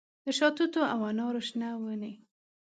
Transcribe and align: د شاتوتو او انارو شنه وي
د 0.25 0.27
شاتوتو 0.37 0.81
او 0.93 0.99
انارو 1.09 1.41
شنه 1.47 1.69
وي 1.81 2.13